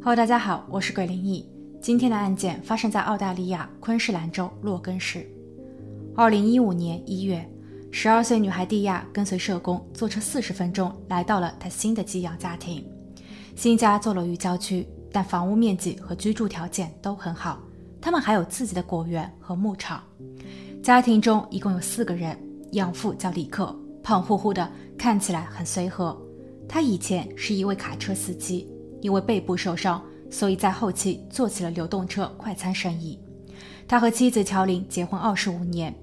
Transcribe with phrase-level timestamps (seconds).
[0.00, 1.44] Hello，大家好，我是鬼灵异。
[1.80, 5.28] 今天的案件发生在澳大利亚昆士兰州洛根市。
[6.14, 7.46] 二零一五年一月，
[7.90, 12.84] 十二岁女孩蒂亚跟随社工坐车四十分钟来到了她新的寄养家庭。
[13.56, 17.60] 新家坐落于郊区，但房屋面积和居住条件都很好。
[18.00, 20.02] 他们还有自己的果园和牧场。
[20.82, 22.38] 家庭中一共有四个人，
[22.72, 26.16] 养父叫李克，胖乎乎的，看起来很随和。
[26.68, 28.68] 他以前是一位卡车司机。
[29.00, 33.18] 因为背部受伤，所以在后期做起了流动车快餐生意。
[33.86, 35.94] 他和妻子乔琳结婚二十五年，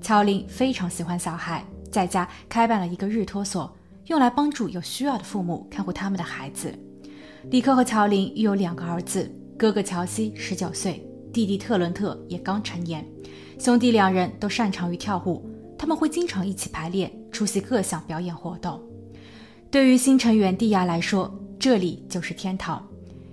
[0.00, 3.74] 乔琳非常喜欢小孩，在家开办了一个日托所，
[4.06, 6.72] 用来帮助有需要的父母看护他们的孩子。
[7.50, 13.02] 李克和乔琳育有两个儿子，哥哥乔西十九岁，弟弟特伦特也刚成年。
[13.58, 18.78] 兄弟两人都擅长于跳舞，他们会经常一起排练，出席各项表演活动。
[19.70, 22.82] 对于新成员蒂亚来说，这里就是天堂，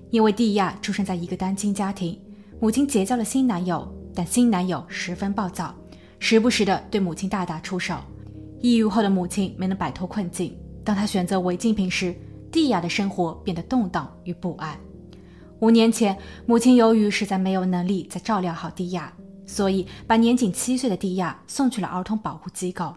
[0.09, 2.20] 因为蒂亚出生在一个单亲家庭，
[2.59, 5.73] 母亲结交了新男友，但新男友十分暴躁，
[6.19, 7.95] 时不时的对母亲大打出手。
[8.59, 10.53] 抑郁后的母亲没能摆脱困境，
[10.84, 12.14] 当她选择违禁品时，
[12.52, 14.78] 蒂亚的生活变得动荡与不安。
[15.59, 19.14] 五年前，母亲由于实在没有能力再照料好蒂亚，
[19.45, 22.94] 所以把年仅七岁的蒂亚送去了儿童保护机构。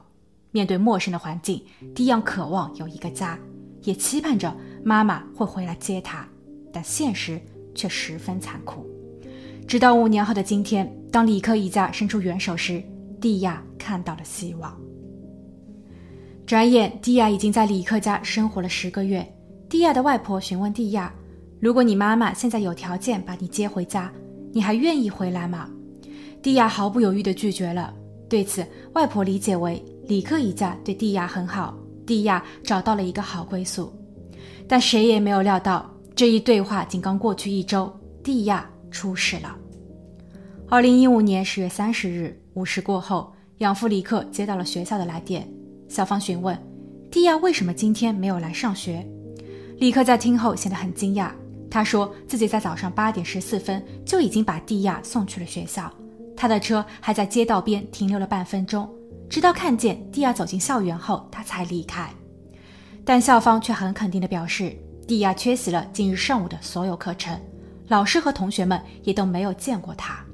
[0.51, 1.63] 面对陌生的环境，
[1.95, 3.39] 蒂亚渴望有一个家，
[3.85, 4.53] 也期盼着。
[4.83, 6.27] 妈妈会回来接他，
[6.73, 7.41] 但现实
[7.75, 8.87] 却十分残酷。
[9.67, 12.83] 直到五年后的今天，当李克一家伸出援手时，
[13.21, 14.77] 蒂亚看到了希望。
[16.47, 19.25] 转眼，蒂亚已经在李克家生活了十个月。
[19.69, 21.15] 蒂亚的外婆询问蒂亚
[21.61, 24.13] ：“如果你妈妈现在有条件把你接回家，
[24.53, 25.71] 你还愿意回来吗？”
[26.43, 27.95] 蒂亚毫不犹豫地拒绝了。
[28.29, 33.93] 对此，外婆理解为李克一家对蒂亚很好，蒂亚找到了一个好归宿。
[34.71, 37.93] 但谁也没有料到，这一对话仅刚过去一周，
[38.23, 39.53] 蒂亚出事了。
[40.69, 45.45] 二零一五年十月三十日午时过后，养父李克接到了学校的来电，
[45.89, 46.57] 校方询问
[47.11, 49.05] 蒂亚为什么今天没有来上学。
[49.79, 51.33] 李克在听后显得很惊讶，
[51.69, 55.93] 他说自己在早上八点十四分就已经把蒂亚送去了学校，
[56.37, 58.89] 他的车还在街道边停留了半分钟，
[59.29, 62.09] 直到看见蒂亚走进校园后，他才离开。
[63.05, 67.41] 但校方却很肯定地表示，蒂亚缺席了今日上午的所有课程，
[67.89, 70.25] 老师和同学们也都没有见过他。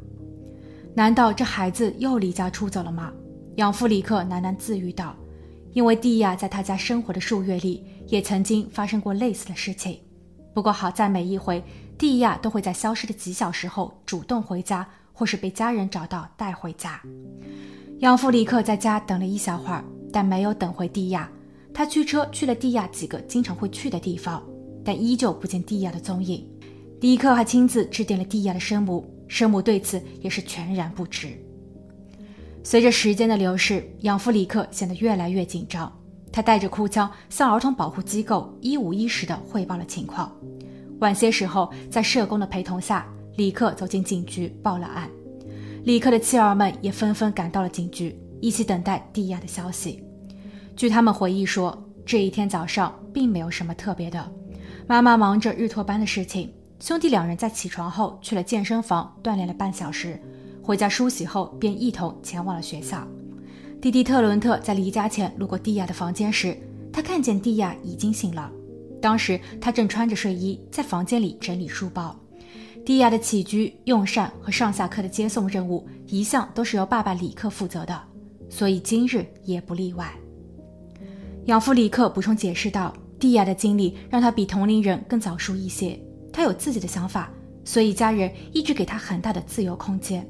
[0.94, 3.12] 难道这孩子又离家出走了吗？
[3.56, 5.16] 养父李克喃喃自语道
[5.72, 9.98] ：“因为蒂亚在他家生活的数月里，也曾经发生过类似的事情。
[10.52, 11.62] 不过好在每一回，
[11.96, 17.00] 蒂亚都会在消失的几小时后主动回家，或是被家人找到带回家。”
[18.00, 19.82] 养父李克在家等了一小会儿，
[20.12, 21.30] 但没有等回蒂亚。
[21.76, 24.42] 他驱车去了蒂亚几个经常会去的地方，
[24.82, 26.42] 但依旧不见蒂亚的踪影。
[26.98, 31.38] 迪克还亲自致电了蒂亚的生母，生母对此也是全然不知。
[32.64, 35.94] 随着时间的流逝，养父李克显得越来越紧张。
[36.32, 40.34] 他带着哭腔向儿童保护机构一五一十地汇报了情况。
[41.00, 43.06] 晚些时候，在社工的陪同下，
[43.36, 45.10] 李克走进警局报了案。
[45.84, 50.02] 李克的妻儿们也纷纷赶到了警局，一起等待蒂亚的消息。
[50.76, 54.30] 据他们回忆说，这一天早上并没有什么特别的。
[54.86, 60.20] 妈妈忙着日托班的事情，兄弟两人在起床后去了健身房锻炼了半小时，
[60.62, 63.08] 回家梳洗后便一同前往了学校。
[63.80, 66.54] 弟弟特伦特在离家前路过蒂亚的房间时，
[66.92, 68.52] 他看见蒂亚已经醒了。
[69.00, 72.14] 当时他正穿着睡衣在房间里整理书包。
[72.84, 77.98] 蒂亚的起居、用膳和上下课的接送任务一向都是由爸爸李克负责的，
[78.50, 80.12] 所以今日也不例外。
[81.46, 85.96] 养父李克补充解释道：“蒂亚的经历让他比同龄人更早熟一些，
[86.32, 87.30] 他有自己的想法，
[87.64, 90.28] 所以家人一直给他很大的自由空间。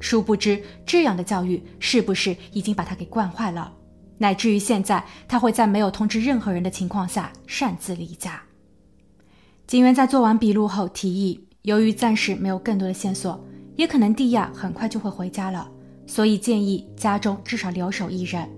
[0.00, 3.72] 殊不知，这样的教育是不是已经把他给惯坏了，
[4.18, 8.42] 乃至于现在他会在没有通知任何人的情况下擅自离家。”
[9.68, 13.40] 警员在做完笔录后提议，由于暂时没有更多的线索，
[13.76, 15.70] 也可能蒂亚很快就会回家了，
[16.08, 18.48] 所以建议家中至少留守一人。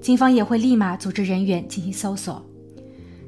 [0.00, 2.44] 警方也会立马组织人员进行搜索。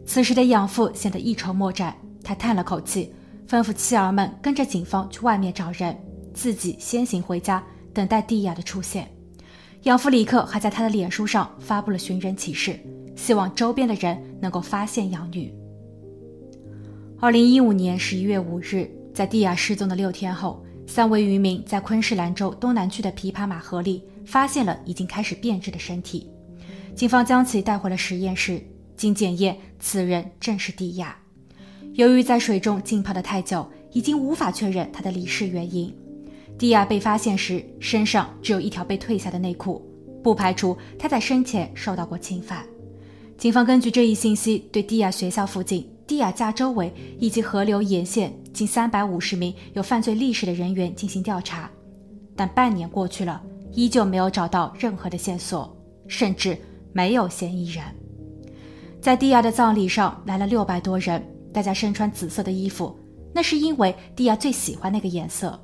[0.04, 3.12] 此时的养父显得一筹莫展，他叹了口气，
[3.48, 5.96] 吩咐妻儿们跟着警方去外面找人，
[6.32, 9.08] 自己先行回家，等待蒂亚的出现。
[9.82, 12.78] 养父李克还在他的脸书上发布了寻人启事，
[13.16, 15.52] 希望周边的人能够发现养女。
[17.20, 26.28] 二零一五年十一月五日，在蒂亚失踪的六天后，三位渔民在昆士兰州东南区的琵琶马河里发现了已经开始变质的身体。
[26.94, 28.62] 警方将其带回了实验室，
[28.96, 31.16] 经检验，此人正是蒂亚。
[31.94, 35.92] 由于在水中浸泡的太久，已经无法确认他的离世原因。
[36.58, 39.84] 蒂亚被发现时，身上只有一条被褪下的内裤，
[40.22, 42.64] 不排除他在生前受到过侵犯。
[43.36, 51.68] 警方根据这一信息，对蒂亚学校附近、蒂亚家周围以及河流沿线近三百五十名有犯罪历史的人员进行调查，
[52.36, 53.42] 但半年过去了，
[53.72, 55.74] 依旧没有找到任何的线索，
[56.06, 56.56] 甚至
[56.92, 57.84] 没有嫌疑人。
[59.00, 61.22] 在蒂亚的葬礼上来了六百多人，
[61.52, 62.96] 大家身穿紫色的衣服，
[63.34, 65.60] 那是因为蒂亚最喜欢那个颜色。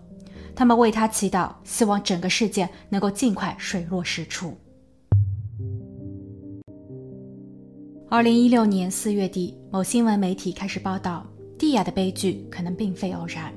[0.57, 4.59] 他们为他祈祷，希望整个事件能够尽快水落石出。
[8.11, 11.25] 二零一六年四月底，某新闻媒体开始报道，
[11.59, 13.53] 蒂亚的悲剧可能并非偶然。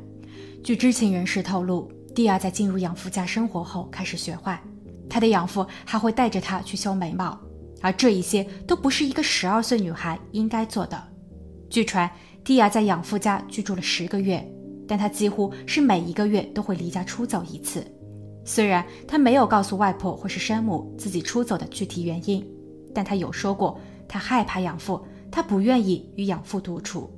[0.64, 4.62] 据知情人士透露，蒂亚在进入养父家生活后开始学坏，
[5.10, 7.40] 他的养父还会带着他去修眉毛。
[7.82, 11.04] 而这一些都不是一个十二岁女孩应该做的。
[11.70, 12.10] 据传，
[12.44, 14.46] 蒂亚在养父家居住了十个月，
[14.88, 17.86] 但她几乎是每一个月都会离家出走一次。
[18.46, 22.46] 虽然她没有告诉外婆或是生母自己出走的具体原因，
[22.94, 25.02] 但她有说过她害怕养父，
[25.32, 27.10] 她不愿意与养父独处。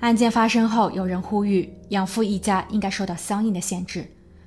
[0.00, 4.06] 案件发生后，有人呼吁养父一家应该受到相应的限制。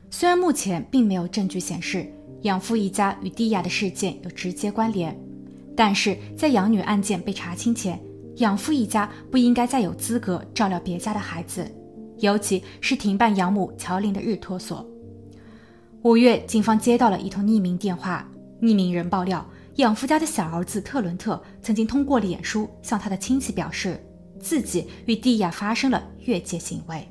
[0.09, 2.11] 虽然目前并没有证据显示。
[2.41, 5.17] 养父一家与蒂亚的事件有直接关联，
[5.75, 8.01] 但是在养女案件被查清前，
[8.37, 11.69] 养父一家不应该再有资格照料别家的孩子，
[12.17, 14.87] 尤其是停办养母乔琳的日托所。
[16.01, 18.27] 五月，警方接到了一通匿名电话，
[18.59, 24.03] 匿名人爆料，养父家的小儿子特伦特曾经通过脸书向他的亲戚表示，
[24.39, 27.07] 自己与蒂亚发生了越界行为。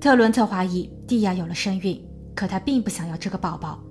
[0.00, 2.00] 特伦特怀疑蒂亚有了身孕，
[2.32, 3.82] 可他并不想要这个宝宝。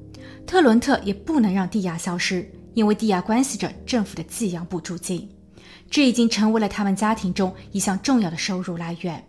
[0.45, 5.27] 特伦特也不能让蒂亚消失，因为蒂亚关系着政府的寄养补助金，
[5.89, 9.24] 这已经成为了他们家庭中一项重要的收入来源。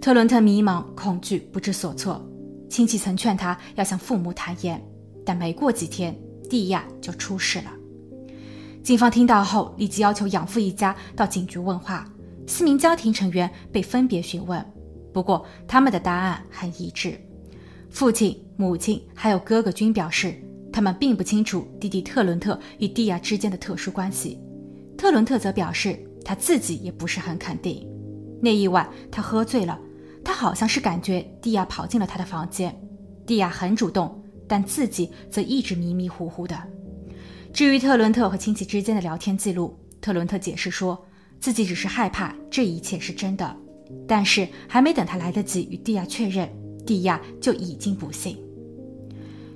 [0.00, 2.26] 特伦特迷茫、恐惧、不知所措。
[2.68, 4.80] 亲戚曾劝他要向父母坦言，
[5.24, 6.16] 但没过几天，
[6.48, 7.72] 蒂亚就出事了。
[8.82, 12.08] 警方听到后，立即要求养父一家到警局问话。
[12.46, 14.64] 四名家庭成员被分别询问，
[15.12, 17.20] 不过他们的答案很一致。
[17.90, 20.34] 父亲、母亲还有哥哥均表示，
[20.70, 24.38] 他们并不清楚弟弟特伦特与蒂亚之间的特殊关系。
[24.98, 27.88] 特伦特则表示，他自己也不是很肯定。
[28.38, 29.80] 那一晚，他喝醉了，
[30.22, 32.78] 他好像是感觉蒂亚跑进了他的房间。
[33.26, 36.54] 蒂亚很主动，但自己则一直迷迷糊糊的。
[37.54, 41.02] 至于特伦特和亲戚之间的聊天记录，特伦特解释说
[41.40, 43.56] 自己只是害怕这一切是真的，
[44.06, 46.46] 但是还没等他来得及与蒂亚确认。
[46.86, 48.36] 蒂亚就已经不幸。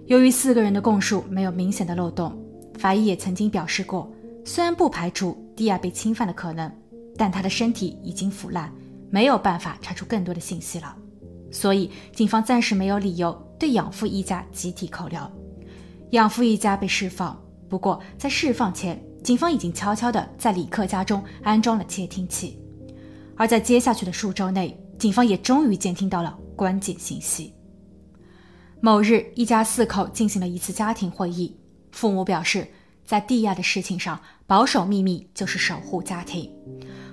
[0.07, 2.37] 由于四个人的供述没有明显的漏洞，
[2.79, 4.13] 法医也曾经表示过，
[4.45, 6.71] 虽然不排除蒂亚被侵犯的可能，
[7.17, 8.71] 但她的身体已经腐烂，
[9.09, 10.95] 没有办法查出更多的信息了。
[11.51, 15.19] 所以，警方暂时没有理由对养父一家集体扣留。
[16.11, 22.59] 养父一家被释放，不过在释放前，警方已经悄悄地在李克家中安装了窃听器。
[23.37, 26.39] 而在接下去的数周内，警方也终于监听到了。
[26.55, 27.53] 关键信息。
[28.85, 31.57] 某日，一家四口进行了一次家庭会议。
[31.91, 32.69] 父母表示，
[33.07, 36.53] 在蒂亚的事情上，保守秘密就是守护家庭。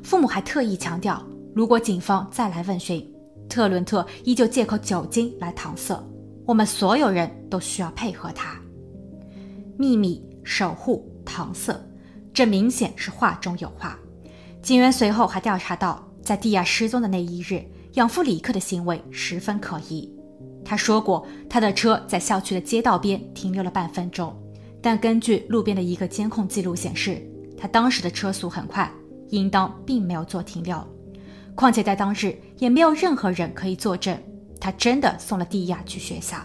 [0.03, 3.10] 父母还特意强调，如果警方再来问询，
[3.48, 5.98] 特伦特依旧借口酒精来搪塞，
[6.45, 8.60] 我们所有人都需要配合他。
[9.77, 11.74] 秘密、守护、搪塞，
[12.34, 13.98] 这明显是话中有话。
[14.62, 17.63] 警员随后还调查到，在蒂亚失踪的那一日。
[17.93, 20.10] 养父李克的行为十分可疑。
[20.63, 24.36] 他说过，他的车在校区的街道边停留了半分钟，
[24.82, 27.22] 但根据路边的一个监控记录显示，
[27.58, 28.89] 他当时的车速很快，
[29.30, 30.77] 应当并没有做停留。
[31.53, 34.18] 况且在当日也没有任何人可以作证，
[34.60, 36.38] 他真的送了蒂亚去学校。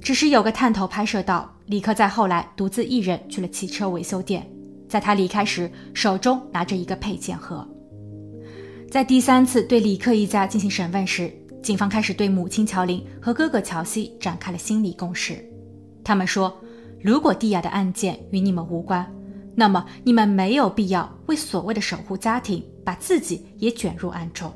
[0.00, 4.46] 只是有个探头拍摄到，李克在后来独自一人去了汽车维修店，
[4.88, 7.66] 在他离开时，手中拿着一个配件盒。
[8.90, 15.44] 在第三次对李克一家进行审问时，警方开始对母亲乔琳和哥哥乔西展开了心理攻势。
[16.02, 16.52] 他们说，
[17.00, 19.08] 如果蒂亚的案件与你们无关，
[19.54, 24.52] 那么你们没有必要为所谓的守护家庭，把自己也卷入案中。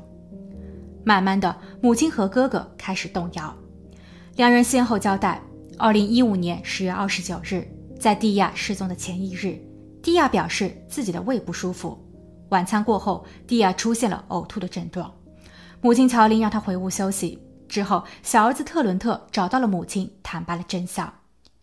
[1.05, 3.55] 慢慢的，母亲和哥哥开始动摇。
[4.35, 5.41] 两人先后交代：，
[5.77, 7.65] 二零一五年十月二十九日，
[7.97, 9.57] 在蒂亚失踪的前一日，
[10.03, 11.97] 蒂亚表示自己的胃不舒服。
[12.49, 15.09] 晚餐过后，蒂亚出现了呕吐的症状。
[15.81, 17.39] 母亲乔琳让他回屋休息。
[17.67, 21.11] 之后，小儿子特伦特找到了母亲，坦白了真相。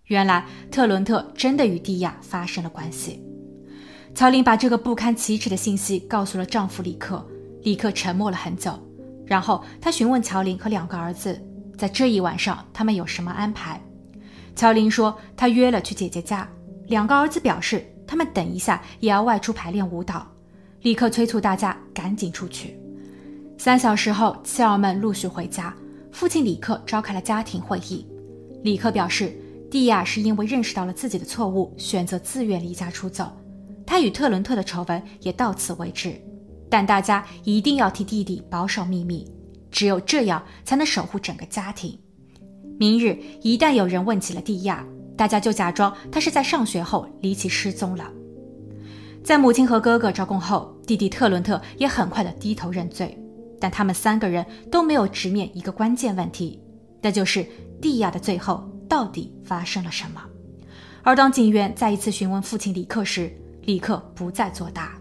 [0.06, 3.22] 原来，特伦特真的与蒂亚发生了关系。
[4.14, 7.26] 乔琳把这个不堪启齿的信息告诉了丈夫李克。
[7.62, 8.78] 李克沉默了很久，
[9.24, 11.42] 然后他询问乔林和两个儿子，
[11.78, 13.80] 在这一晚上他们有什么安排。
[14.54, 16.46] 乔林说他约了去姐姐家，
[16.86, 20.30] 两个儿子表示他们等一下也要外出排练舞蹈。
[20.82, 22.78] 李克催促大家赶紧出去。
[23.64, 25.74] 三小时后，妻儿们陆续回家，
[26.12, 28.06] 父亲李克召开了家庭会议。
[28.62, 29.34] 李克表示，
[29.70, 33.32] 蒂亚是因为认识到了自己的错误，选择自愿离家出走。
[33.86, 36.20] 他与特伦特的丑闻也到此为止，
[36.68, 39.26] 但大家一定要替弟弟保守秘密，
[39.70, 41.98] 只有这样才能守护整个家庭。
[42.78, 48.12] 明日一旦有人问起了蒂亚，大家就假装他是在上学后离奇失踪了。
[49.24, 53.18] 在母亲和哥哥招供后，弟弟特伦特也很快的低头认罪，
[53.64, 56.60] 但他们三个人都没有直面一个关键问题，
[57.00, 57.46] 那就是
[57.80, 60.22] 蒂亚的最后到底发生了什么。
[61.02, 64.98] 而当警员再一次询问父亲李克时，李克不再作答。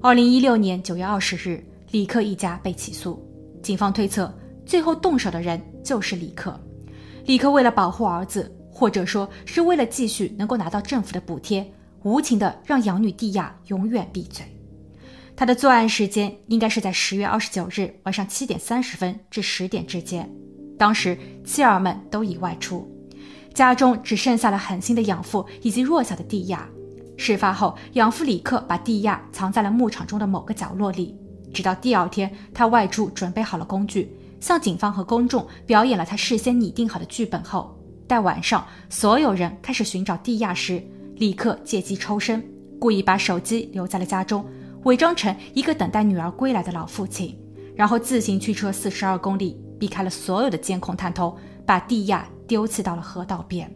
[0.00, 3.24] 二零一六年九月二十日，李克一家被起诉，
[3.62, 6.58] 警方推测最后动手的人就是李克。
[7.24, 11.64] 李克为了保护儿子，或者说是为了继续能够拿到政府的补贴。
[12.02, 14.44] 无情的让养女蒂亚永远闭嘴。
[15.36, 20.30] 他的作案时间应该是在十月二十九日晚上七点三十分至十点之间，
[20.78, 22.88] 当时妻儿们都已外出，
[23.52, 26.68] 家中只剩下了狠心的养父以及弱小的蒂亚。
[27.16, 31.16] 事发后，养父李克把蒂亚藏在了牧场中的某个角落里，
[31.52, 37.76] 直到第二天他外出准备好了工具，向警方和公众表演了他事先拟定好的剧本后，
[38.06, 40.82] 待晚上所有人开始寻找蒂亚时。
[41.16, 42.44] 李克借机抽身，
[42.80, 44.44] 故意把手机留在了家中，
[44.84, 47.38] 伪装成一个等待女儿归来的老父亲，
[47.74, 51.36] 然后自行驱车四十二公里，避开了所有的监控探头，
[51.66, 53.70] 把蒂亚丢弃到了河道边。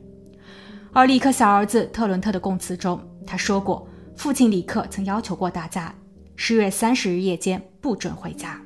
[0.93, 5.95] 而李克小儿子特伦特的供词中，他说过，父亲李克曾要求过大家，
[6.37, 8.61] 十月三十日夜间不准回家。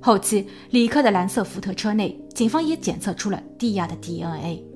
[0.00, 4.73] 后期，李克的蓝色福特车内，警方也检测出了蒂亚的 DNA。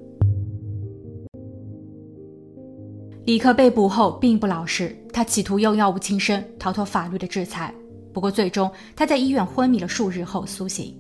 [3.28, 7.75] 李克被捕后并不老实，他企图用药物轻生逃脱法律的制裁。
[8.11, 10.97] 不过，最终他在医院昏迷了数日后苏醒。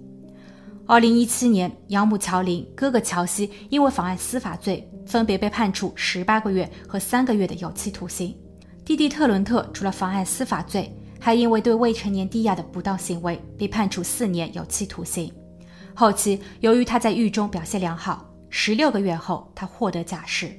[0.86, 8.36] 二零一七年，养母乔琳、哥哥乔西因为妨碍司法罪，分别被判处十八个月和三个月的有期徒刑。
[8.84, 15.32] 弟弟特伦特除了妨碍司法罪，还因为对未成年蒂亚的不当行为被判处四年有期徒刑。
[15.94, 20.52] 后期，由于他在狱中表现良好，十六个月后他获得假释。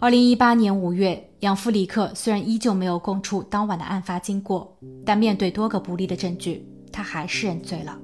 [0.00, 7.98] 二零一八年五月，养父李克虽然依旧没有供出当晚的案发经过，但面对多个不利的证据，他还是认罪了。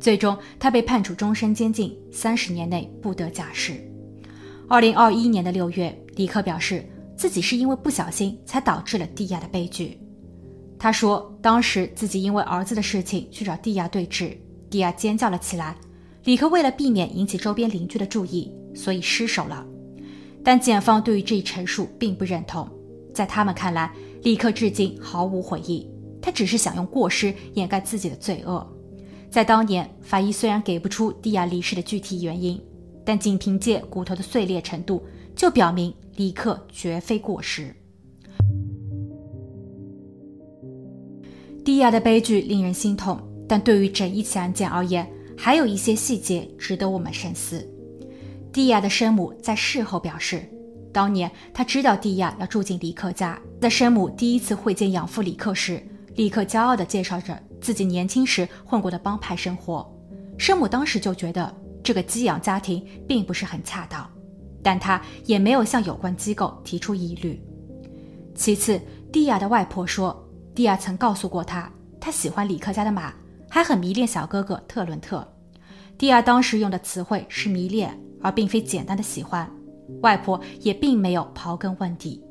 [0.00, 3.74] 最终，他被判处终身监禁，三十年内不得假释。
[4.68, 6.84] 二零二一年的六月，李克表示
[7.16, 10.00] 自己是因为不小心才导致了蒂亚的悲剧。
[10.80, 14.36] 他说，当时自己因为儿子的事情去找蒂亚对峙，
[14.68, 15.76] 蒂亚尖叫了起来。
[16.24, 19.64] 李克为了避免引起周边邻居的注意，所以失手了。
[20.42, 22.68] 但检方对于这一陈述并不认同，
[23.12, 23.92] 在他们看来，
[24.22, 25.86] 李克至今毫无悔意，
[26.22, 28.66] 他只是想用过失掩盖自己的罪恶。
[29.30, 32.60] 在当年，法医虽然给不出蒂亚离世的具体原因，
[33.04, 35.02] 但仅凭借骨头的碎裂程度，
[35.36, 37.74] 就表明李克绝非过失。
[41.64, 47.64] 蒂亚的悲剧令人心痛，但对于整一起案件而言，还有一些细节值得我们深思。
[48.52, 50.42] 蒂亚的生母在事后表示，
[50.92, 55.80] 当年她知道蒂亚要住进李克家，在生母第一次会见养父李克时，
[56.16, 59.88] 李克骄傲地介绍着自己年轻时混过的帮派生活。
[60.36, 64.10] 生母当时就觉得这个寄养家庭并不是很恰当，
[64.64, 67.40] 但她也没有向有关机构提出疑虑。
[68.34, 68.80] 其次，
[69.12, 73.14] 蒂亚的外婆说，蒂亚曾告诉过她，她喜欢李克家的马，
[73.48, 75.26] 还很迷恋小哥哥特伦特。
[75.96, 77.96] 蒂亚当时用的词汇是迷恋。
[78.20, 79.50] 而并非简单的喜欢，
[80.02, 82.22] 外婆也并没有刨根问底，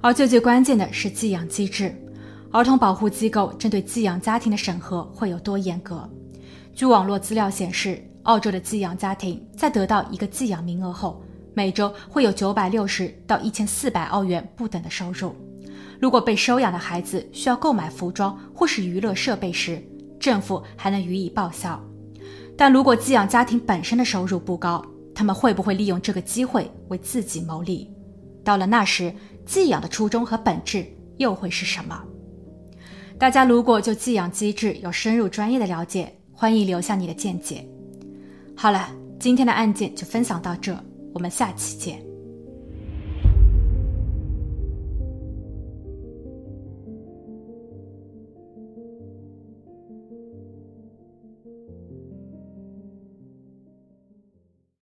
[0.00, 1.94] 而最最关键的是寄养机制，
[2.50, 6.08] 儿童保护机构针对寄养家庭的审核会有多严格？
[6.74, 11.22] 据网络资料显示，澳洲的寄养家庭在得到一个寄养名额后，
[11.54, 15.34] 每周会有九百六十到一千四百澳元不等的收入。
[16.00, 19.82] 如果被收养的孩子需要购买服装或是娱乐设备时，
[20.18, 21.80] 政府还能予以报销。
[22.56, 27.90] 但如果寄养家庭本身的收入不高，他们会不会利用这个机会为自己谋利？
[28.44, 29.14] 到了那时，
[29.46, 30.86] 寄养的初衷和本质
[31.18, 32.02] 又会是什么？
[33.18, 37.64] 大家如果就寄养机制有深入专业的了解，欢迎留下你的见解。
[38.56, 38.88] 好了，
[39.20, 40.76] 今天的案件就分享到这，
[41.14, 42.11] 我们下期见。